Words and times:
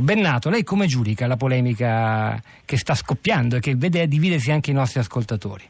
Bennato, 0.00 0.50
lei 0.50 0.62
come 0.62 0.86
giudica 0.86 1.26
la 1.26 1.36
polemica 1.36 2.42
che 2.64 2.76
sta 2.76 2.94
scoppiando 2.94 3.56
e 3.56 3.60
che 3.60 3.74
vede 3.76 4.06
dividersi 4.06 4.50
anche 4.50 4.70
i 4.70 4.74
nostri 4.74 5.00
ascoltatori? 5.00 5.64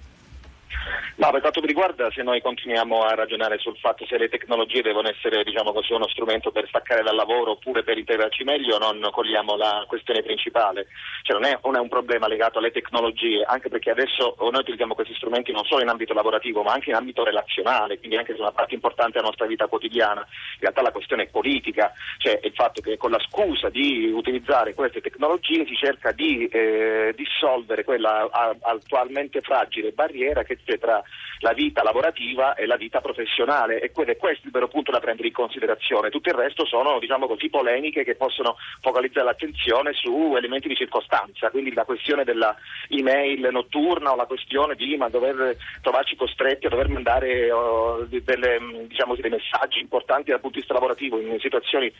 Ma 1.17 1.31
per 1.31 1.41
quanto 1.41 1.62
mi 1.62 1.67
riguarda, 1.67 2.11
se 2.11 2.23
noi 2.23 2.42
continuiamo 2.42 3.02
a 3.02 3.15
ragionare 3.15 3.57
sul 3.58 3.76
fatto 3.79 4.05
se 4.05 4.18
le 4.18 4.29
tecnologie 4.29 4.83
devono 4.83 5.08
essere 5.08 5.45
diciamo 5.45 5.73
così, 5.73 5.95
uno 5.95 6.07
strumento 6.08 6.50
per 6.50 6.68
staccare 6.68 7.02
dal 7.02 7.15
lavoro 7.15 7.52
oppure 7.52 7.83
per 7.83 7.97
integrarci 7.97 8.45
meglio, 8.45 8.77
non 8.77 9.00
cogliamo 9.11 9.57
la 9.57 9.82
questione 9.89 10.23
principale. 10.23 10.89
Cioè 11.22 11.39
non, 11.39 11.48
è, 11.48 11.58
non, 11.64 11.76
è, 11.76 11.79
un 11.79 11.89
problema 11.89 12.29
legato 12.29 12.58
alle 12.58 12.71
tecnologie, 12.71 13.43
anche 13.44 13.71
perché 13.71 13.90
adesso 13.90 14.36
noi 14.39 14.61
utilizziamo 14.61 14.94
questi 14.94 15.14
strumenti 15.14 15.52
non 15.52 15.64
solo 15.64 15.80
in 15.80 15.89
ambito 15.89 16.12
lavorativo, 16.12 16.62
ma 16.62 16.72
anche 16.72 16.90
in 16.90 16.96
ambito 16.96 17.25
relazionale, 17.25 17.98
quindi 17.98 18.18
anche 18.18 18.35
se 18.35 18.40
una 18.40 18.53
parte 18.53 18.75
importante 18.75 19.12
della 19.12 19.29
nostra 19.29 19.46
vita 19.46 19.68
quotidiana. 19.68 20.21
In 20.21 20.61
realtà 20.61 20.82
la 20.82 20.93
questione 20.93 21.22
è 21.22 21.29
politica, 21.29 21.93
cioè 22.18 22.39
il 22.43 22.53
fatto 22.53 22.82
che 22.82 22.98
con 22.98 23.11
la 23.11 23.21
scusa 23.21 23.71
di 23.71 24.12
utilizzare 24.14 24.75
queste 24.75 25.00
tecnologie 25.00 25.64
si 25.64 25.76
cerca 25.76 26.12
di 26.12 26.46
eh, 26.48 27.14
dissolvere 27.17 27.85
quella 27.85 28.29
attualmente 28.61 29.40
fragile 29.40 29.93
barriera 29.93 30.43
che 30.43 30.58
c'è 30.62 30.79
tra 30.79 31.03
la 31.40 31.52
vita 31.52 31.82
lavorativa 31.82 32.55
e 32.55 32.66
la 32.66 32.77
vita 32.77 33.01
professionale 33.01 33.80
e 33.80 33.91
questo 33.91 34.12
è 34.12 34.46
il 34.46 34.51
vero 34.51 34.69
punto 34.69 34.91
da 34.91 35.01
prendere 35.01 35.29
in 35.29 35.34
considerazione. 35.34 36.10
Tutto 36.10 36.29
il 36.29 36.34
resto 36.34 36.65
sono 36.65 36.98
diciamo 36.98 37.27
così, 37.27 37.48
polemiche 37.48 38.05
che 38.05 38.15
possono 38.15 38.56
focalizzare 38.80 39.27
l'attenzione 39.27 39.92
su 39.92 40.34
elementi 40.37 40.69
di 40.69 40.77
circostanza, 40.77 41.51
quindi 41.51 41.73
la 41.73 41.84
questione 41.84 42.24
della 42.24 42.56
email 42.88 43.48
notturna 43.51 44.12
o 44.12 44.16
la 44.16 44.27
questione 44.27 44.74
di 44.74 44.96
ma, 44.96 45.09
dover 45.09 45.56
trovarci 45.82 46.16
costretti 46.16 46.66
a 46.66 46.70
dover 46.70 46.88
mandare 46.88 47.51
oh, 47.51 48.07
delle, 48.09 48.59
diciamo 48.87 49.15
dei 49.15 49.30
messaggi 49.30 49.80
importanti 49.80 50.30
dal 50.30 50.41
punto 50.41 50.57
di 50.57 50.60
vista 50.60 50.74
lavorativo 50.74 51.20
in 51.20 51.38
situazioni 51.41 51.93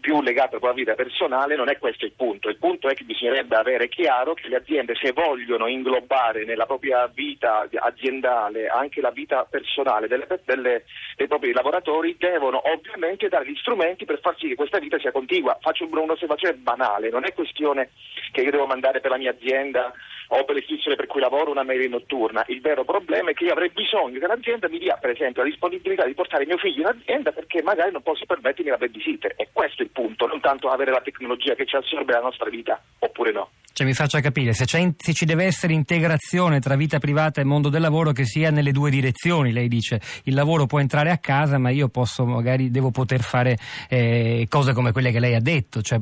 più 0.00 0.22
legate 0.22 0.56
alla 0.60 0.72
vita 0.72 0.94
personale, 0.94 1.56
non 1.56 1.68
è 1.68 1.78
questo 1.78 2.04
il 2.04 2.12
punto. 2.12 2.48
Il 2.48 2.58
punto 2.58 2.88
è 2.88 2.94
che 2.94 3.04
bisognerebbe 3.04 3.56
avere 3.56 3.88
chiaro 3.88 4.34
che 4.34 4.48
le 4.48 4.56
aziende 4.56 4.94
se 4.94 5.12
vogliono 5.12 5.66
inglobare 5.66 6.44
nella 6.44 6.66
propria 6.66 7.10
vita 7.12 7.68
aziendale 7.72 8.23
aziendale, 8.24 8.68
anche 8.68 9.00
la 9.00 9.10
vita 9.10 9.44
personale 9.44 10.08
delle, 10.08 10.26
delle, 10.44 10.84
dei 11.16 11.28
propri 11.28 11.52
lavoratori 11.52 12.16
devono 12.18 12.62
ovviamente 12.64 13.28
dare 13.28 13.46
gli 13.46 13.56
strumenti 13.56 14.04
per 14.04 14.20
far 14.20 14.36
sì 14.38 14.48
che 14.48 14.54
questa 14.54 14.78
vita 14.78 14.98
sia 14.98 15.12
contigua. 15.12 15.58
Faccio 15.60 15.86
un'osservazione 15.86 16.54
banale, 16.54 17.10
non 17.10 17.24
è 17.24 17.34
questione 17.34 17.90
che 18.32 18.40
io 18.40 18.50
devo 18.50 18.66
mandare 18.66 19.00
per 19.00 19.10
la 19.10 19.18
mia 19.18 19.30
azienda 19.30 19.92
o 20.28 20.44
per 20.44 20.54
l'istituzione 20.56 20.96
per 20.96 21.06
cui 21.06 21.20
lavoro 21.20 21.50
una 21.50 21.62
mail 21.62 21.88
notturna. 21.90 22.44
Il 22.48 22.60
vero 22.60 22.84
problema 22.84 23.30
è 23.30 23.34
che 23.34 23.44
io 23.44 23.52
avrei 23.52 23.70
bisogno 23.70 24.18
che 24.18 24.26
l'azienda 24.26 24.68
mi 24.68 24.78
dia, 24.78 24.96
per 24.96 25.10
esempio, 25.10 25.42
la 25.42 25.48
disponibilità 25.48 26.06
di 26.06 26.14
portare 26.14 26.46
mio 26.46 26.56
figlio 26.56 26.80
in 26.80 26.96
azienda 26.98 27.30
perché 27.32 27.62
magari 27.62 27.92
non 27.92 28.02
posso 28.02 28.24
permettermi 28.24 28.70
la 28.70 28.78
babysitter. 28.78 29.34
E 29.36 29.48
questo 29.52 29.82
è 29.82 29.84
il 29.84 29.90
punto, 29.90 30.26
non 30.26 30.40
tanto 30.40 30.68
avere 30.68 30.90
la 30.90 31.02
tecnologia 31.02 31.54
che 31.54 31.66
ci 31.66 31.76
assorbe 31.76 32.12
la 32.12 32.20
nostra 32.20 32.48
vita, 32.48 32.80
oppure 33.00 33.32
no. 33.32 33.50
Cioè, 33.76 33.84
mi 33.84 33.92
faccia 33.92 34.20
capire, 34.20 34.52
se, 34.52 34.66
se, 34.68 35.12
ci 35.12 35.24
deve 35.24 35.46
essere 35.46 35.72
integrazione 35.72 36.60
tra 36.60 36.76
vita 36.76 37.00
privata 37.00 37.40
e 37.40 37.44
mondo 37.44 37.70
del 37.70 37.80
lavoro 37.80 38.12
che 38.12 38.24
sia 38.24 38.52
nelle 38.52 38.70
due 38.70 38.88
direzioni, 38.88 39.50
lei 39.50 39.66
dice 39.66 40.00
il 40.24 40.34
lavoro 40.34 40.66
può 40.66 40.78
entrare 40.78 41.10
a 41.10 41.18
casa 41.18 41.58
ma 41.58 41.70
io 41.70 41.88
posso, 41.88 42.24
magari 42.24 42.70
devo 42.70 42.92
poter 42.92 43.22
fare 43.22 43.58
eh, 43.88 44.46
cose 44.48 44.74
come 44.74 44.92
quelle 44.92 45.10
che 45.10 45.18
lei 45.18 45.34
ha 45.34 45.40
detto, 45.40 45.82
cioè 45.82 45.98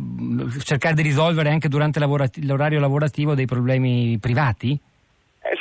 cercare 0.62 0.95
di 0.95 1.01
risolvere 1.01 1.48
anche 1.48 1.70
durante 1.70 1.98
l'orario 1.98 2.79
lavorativo 2.79 3.34
dei 3.34 3.47
problemi 3.47 4.19
privati? 4.19 4.79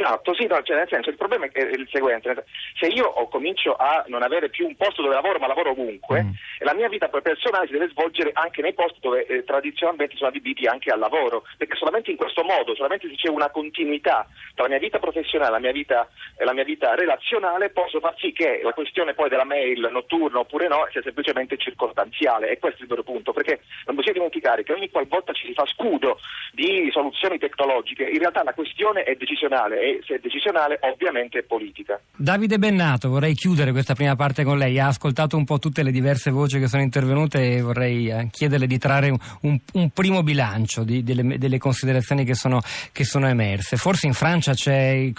Esatto, 0.01 0.33
sì, 0.33 0.47
no, 0.47 0.59
cioè 0.63 0.77
nel 0.77 0.87
senso 0.89 1.09
il 1.11 1.15
problema 1.15 1.45
è 1.45 1.59
il 1.61 1.87
seguente, 1.91 2.45
se 2.79 2.87
io 2.87 3.11
comincio 3.29 3.75
a 3.75 4.03
non 4.07 4.23
avere 4.23 4.49
più 4.49 4.65
un 4.65 4.75
posto 4.75 5.03
dove 5.03 5.13
lavoro 5.13 5.37
ma 5.37 5.45
lavoro 5.45 5.71
ovunque, 5.71 6.23
mm. 6.23 6.29
la 6.59 6.73
mia 6.73 6.89
vita 6.89 7.07
personale 7.07 7.67
si 7.67 7.73
deve 7.73 7.89
svolgere 7.89 8.31
anche 8.33 8.63
nei 8.63 8.73
posti 8.73 8.97
dove 8.99 9.25
eh, 9.27 9.43
tradizionalmente 9.43 10.15
sono 10.15 10.29
adibiti 10.29 10.65
anche 10.65 10.89
al 10.89 10.97
lavoro, 10.97 11.43
perché 11.55 11.75
solamente 11.75 12.09
in 12.09 12.17
questo 12.17 12.43
modo, 12.43 12.73
solamente 12.73 13.07
se 13.09 13.15
c'è 13.15 13.29
una 13.29 13.51
continuità 13.51 14.25
tra 14.55 14.63
la 14.63 14.69
mia 14.69 14.79
vita 14.79 14.97
professionale 14.97 15.49
e 15.49 15.53
la 15.53 15.59
mia 15.59 15.71
vita, 15.71 16.09
eh, 16.35 16.45
la 16.45 16.53
mia 16.53 16.63
vita 16.63 16.95
relazionale, 16.95 17.69
posso 17.69 17.99
far 17.99 18.15
sì 18.17 18.31
che 18.31 18.61
la 18.63 18.73
questione 18.73 19.13
poi 19.13 19.29
della 19.29 19.45
mail 19.45 19.87
notturna 19.91 20.39
oppure 20.39 20.67
no 20.67 20.87
sia 20.91 21.03
semplicemente 21.03 21.57
circostanziale 21.57 22.49
e 22.49 22.57
questo 22.57 22.79
è 22.79 22.83
il 22.83 22.89
vero 22.89 23.03
punto, 23.03 23.33
perché 23.33 23.61
non 23.85 23.95
bisogna 23.95 24.13
dimenticare 24.13 24.63
che 24.63 24.73
ogni 24.73 24.89
qualvolta 24.89 25.31
ci 25.33 25.45
si 25.45 25.53
fa 25.53 25.65
scudo 25.67 26.17
di 26.53 26.89
soluzioni 26.91 27.37
tecnologiche, 27.37 28.03
in 28.03 28.17
realtà 28.17 28.41
la 28.43 28.55
questione 28.55 29.03
è 29.03 29.15
decisionale 29.15 29.49
decisionale 29.51 29.90
se 30.05 30.15
è 30.15 30.19
decisionale 30.19 30.79
ovviamente 30.81 31.39
è 31.39 31.43
politica. 31.43 31.99
Davide 32.15 32.57
Bennato, 32.57 33.09
vorrei 33.09 33.33
chiudere 33.33 33.71
questa 33.71 33.93
prima 33.93 34.15
parte 34.15 34.43
con 34.43 34.57
lei, 34.57 34.79
ha 34.79 34.87
ascoltato 34.87 35.37
un 35.37 35.45
po' 35.45 35.59
tutte 35.59 35.83
le 35.83 35.91
diverse 35.91 36.31
voci 36.31 36.59
che 36.59 36.67
sono 36.67 36.81
intervenute 36.81 37.55
e 37.55 37.61
vorrei 37.61 38.09
eh, 38.09 38.27
chiederle 38.31 38.67
di 38.67 38.77
trarre 38.77 39.09
un, 39.41 39.59
un, 39.73 39.89
primo 39.89 40.23
bilancio 40.23 40.83
di, 40.83 41.03
delle, 41.03 41.37
delle, 41.37 41.57
considerazioni 41.57 42.23
che 42.23 42.35
sono, 42.35 42.61
che 42.91 43.03
sono, 43.03 43.27
emerse. 43.27 43.77
Forse 43.77 44.07
in 44.07 44.13
Francia 44.13 44.53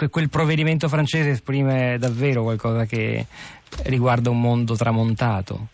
quel 0.09 0.29
provvedimento 0.29 0.87
francese 0.87 1.31
esprime 1.31 1.97
davvero 1.97 2.43
qualcosa 2.43 2.85
che 2.85 3.25
riguarda 3.85 4.29
un 4.29 4.39
mondo 4.39 4.75
tramontato. 4.75 5.67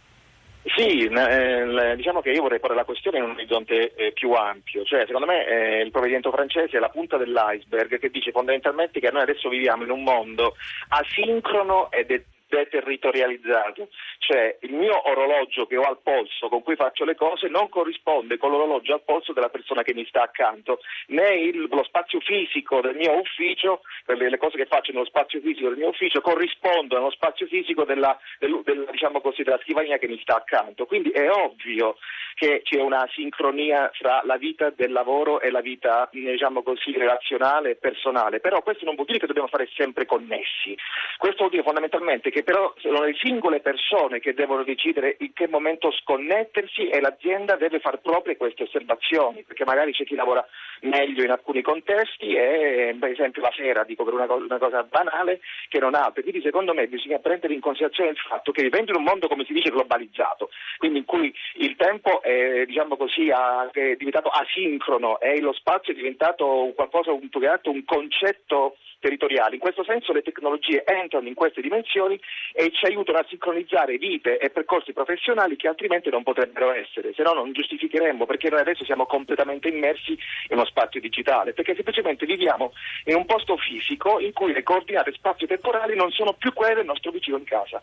Sì, 0.80 1.04
eh, 1.04 1.96
diciamo 1.98 2.22
che 2.22 2.32
io 2.32 2.42
vorrei 2.42 2.62
porre 2.62 2.74
la 2.74 2.86
questione 2.86 3.18
in 3.18 3.26
un 3.26 3.32
orizzonte 3.32 3.94
eh, 3.96 4.14
più 4.14 4.32
ampio, 4.32 4.86
cioè 4.86 5.04
secondo 5.06 5.28
me 5.28 5.46
eh, 5.46 5.82
il 5.82 5.92
provvedimento 5.92 6.32
francese 6.32 6.78
è 6.78 6.80
la 6.80 6.88
punta 6.88 7.18
dell'iceberg 7.18 8.00
che 8.00 8.10
dice 8.10 8.32
fondamentalmente 8.32 9.02
che 9.02 9.12
noi 9.12 9.24
adesso 9.24 9.50
viviamo 9.50 9.84
in 9.84 9.92
un 9.92 10.04
mondo 10.04 10.56
asincrono 10.88 11.92
ed 11.92 12.12
è 12.12 12.24
deterritorializzato, 12.50 13.90
cioè 14.18 14.58
il 14.62 14.74
mio 14.74 15.08
orologio 15.08 15.68
che 15.68 15.78
ho 15.78 15.84
al 15.84 16.00
polso 16.02 16.50
con 16.50 16.64
cui 16.64 16.76
faccio 16.76 17.06
le 17.06 17.16
cose 17.16 17.48
non 17.48 17.70
corrisponde 17.70 18.38
con 18.38 18.52
l'orologio 18.52 18.94
al 18.94 19.04
polso 19.04 19.34
della 19.34 19.50
persona 19.50 19.84
che 19.84 19.94
mi 19.94 20.06
sta 20.08 20.24
accanto, 20.24 20.80
né 21.08 21.36
il, 21.36 21.68
lo 21.70 21.84
spazio 21.84 22.20
fisico 22.20 22.82
del 22.82 22.96
mio 22.96 23.18
ufficio, 23.18 23.82
le, 24.06 24.38
cose 24.38 24.58
che 24.58 24.66
faccio 24.66 24.92
nello 24.92 25.06
spazio 25.06 25.40
fisico 25.40 25.70
del 25.70 25.78
mio 25.78 25.90
ufficio 25.90 26.22
corrispondono 26.22 27.02
allo 27.02 27.12
spazio 27.12 27.46
fisico 27.46 27.86
della, 27.86 28.18
del, 28.40 28.62
del, 28.64 28.88
diciamo 28.92 29.22
così, 29.22 29.44
della 29.44 29.60
scrivania 29.62 29.98
che 29.98 30.08
mi 30.08 30.20
sta 30.20 30.36
accanto, 30.36 30.86
quindi 30.86 31.12
è 31.12 31.30
ovvio 31.30 31.98
che 32.34 32.62
c'è 32.64 32.80
una 32.81 33.08
sincronia 33.12 33.92
tra 33.98 34.22
la 34.24 34.38
vita 34.38 34.70
del 34.70 34.92
lavoro 34.92 35.42
e 35.42 35.52
la 35.52 35.62
vita 35.62 36.08
diciamo 36.12 36.64
così, 36.64 36.94
relazionale 36.94 37.72
e 37.72 37.76
personale, 37.76 38.40
però 38.40 38.62
questo 38.62 38.86
non 38.86 38.96
vuol 38.96 39.08
dire 39.08 39.20
che 39.20 39.28
dobbiamo 39.28 39.50
fare 39.50 39.70
sempre 39.76 40.06
connessi, 40.06 40.76
questo 41.18 41.40
vuol 41.40 41.52
dire 41.52 41.64
fondamentalmente 41.64 42.30
che 42.30 42.39
però 42.44 42.74
sono 42.78 43.04
le 43.04 43.14
singole 43.16 43.60
persone 43.60 44.20
che 44.20 44.34
devono 44.34 44.64
decidere 44.64 45.16
in 45.20 45.34
che 45.34 45.48
momento 45.48 45.92
sconnettersi 45.92 46.88
e 46.88 47.00
l'azienda 47.00 47.56
deve 47.56 47.80
far 47.80 48.00
proprie 48.00 48.38
queste 48.38 48.64
osservazioni, 48.64 49.44
perché 49.44 49.66
magari 49.66 49.92
c'è 49.94 50.06
chi 50.06 50.16
lavora 50.16 50.46
meglio 50.82 51.24
in 51.24 51.32
alcuni 51.32 51.62
contesti 51.62 52.34
e 52.34 52.96
per 53.00 53.10
esempio 53.10 53.42
la 53.42 53.52
sera, 53.56 53.84
dico 53.84 54.04
per 54.04 54.14
una 54.14 54.28
cosa, 54.28 54.44
una 54.44 54.58
cosa 54.58 54.84
banale, 54.84 55.42
che 55.68 55.80
non 55.80 55.96
altre. 55.96 56.22
Quindi 56.22 56.42
secondo 56.42 56.74
me 56.74 56.88
bisogna 56.88 57.20
prendere 57.20 57.54
in 57.54 57.60
considerazione 57.60 58.12
il 58.12 58.18
fatto 58.18 58.52
che 58.52 58.64
vivendo 58.64 58.92
in 58.92 58.98
un 58.98 59.04
mondo, 59.04 59.28
come 59.28 59.46
si 59.46 59.54
dice, 59.54 59.70
globalizzato, 59.70 60.50
quindi 60.78 61.00
in 61.00 61.06
cui 61.06 61.34
il 61.56 61.76
tempo 61.76 62.22
è, 62.22 62.66
diciamo 62.66 62.96
così, 62.98 63.30
è 63.30 63.96
diventato 63.98 64.30
asincrono 64.30 65.20
e 65.20 65.40
lo 65.42 65.54
spazio 65.54 65.94
è 65.94 65.96
diventato 65.96 66.72
qualcosa, 66.76 67.12
un, 67.12 67.30
un 67.32 67.86
concetto 67.86 68.78
territoriale. 69.00 69.56
In 69.56 69.62
questo 69.62 69.84
senso 69.84 70.14
le 70.14 70.22
tecnologie 70.22 70.84
entrano 70.86 71.28
in 71.28 71.34
queste 71.34 71.62
dimensioni 71.62 72.20
e 72.54 72.72
ci 72.72 72.86
aiutano 72.86 73.20
a 73.20 73.26
sincronizzare 73.28 73.98
vite 73.98 74.38
e 74.38 74.50
percorsi 74.50 74.94
professionali 74.94 75.56
che 75.56 75.68
altrimenti 75.68 76.10
non 76.10 76.24
potrebbero 76.24 76.74
essere, 76.74 77.14
se 77.14 77.24
no 77.24 77.34
non 77.34 77.52
giustificheremmo 77.52 78.26
perché 78.26 78.50
noi 78.50 78.60
adesso 78.60 78.84
siamo 78.86 79.06
completamente 79.06 79.70
immersi 79.70 80.12
in 80.12 80.58
uno 80.58 80.66
spazio 80.66 81.00
digitale, 81.00 81.54
perché 81.54 81.74
semplicemente 81.76 82.26
viviamo 82.26 82.74
in 83.06 83.16
un 83.16 83.26
posto 83.26 83.58
fisico 83.58 84.20
in 84.20 84.34
cui 84.34 84.54
le 84.54 84.64
coordinate 84.64 85.12
spazio-temporali 85.14 85.96
non 85.96 86.12
sono 86.12 86.34
più 86.34 86.54
quelle 86.54 86.76
del 86.76 86.86
nostro 86.86 87.12
vicino 87.12 87.38
in 87.38 87.46
casa. 87.46 87.81